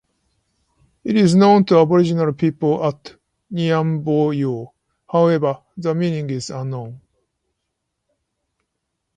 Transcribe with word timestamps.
It 1.03 1.15
is 1.15 1.35
known 1.35 1.63
to 1.65 1.75
the 1.75 1.81
Aboriginal 1.83 2.33
People 2.33 2.83
as 2.83 2.95
Niamboyoo, 3.51 4.65
however, 5.07 5.59
the 5.77 5.93
meaning 5.93 6.27
is 6.31 6.49
unknown. 6.49 6.99